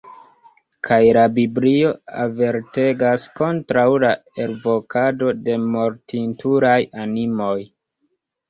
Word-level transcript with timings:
Kaj 0.87 0.97
la 1.17 1.25
Biblio 1.33 1.91
avertegas 2.23 3.27
kontraŭ 3.41 3.85
la 4.05 4.11
elvokado 4.47 5.31
de 5.45 5.59
mortintulaj 5.69 6.79
animoj! 7.05 7.57